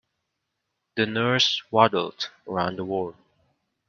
[0.95, 3.13] The nurse waddled around the ward.